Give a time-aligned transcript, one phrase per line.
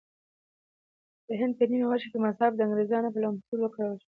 [1.27, 4.07] د هند په نیمه وچه کې مذهب د انګریزانو په لمسون وکارول شو.